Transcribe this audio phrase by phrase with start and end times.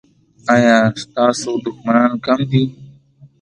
[0.53, 2.63] ایا ستاسو دښمنان کم دي؟